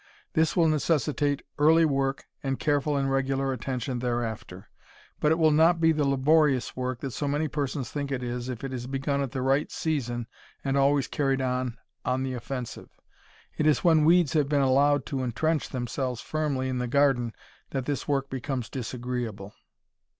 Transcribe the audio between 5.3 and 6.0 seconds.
it will not be